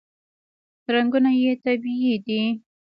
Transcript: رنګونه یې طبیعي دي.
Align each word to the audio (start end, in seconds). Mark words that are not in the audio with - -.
رنګونه 0.93 1.31
یې 1.41 1.51
طبیعي 1.65 2.13
دي. 2.25 2.41